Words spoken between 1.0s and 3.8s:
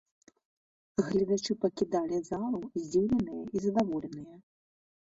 Гледачы пакідалі залу здзіўленыя і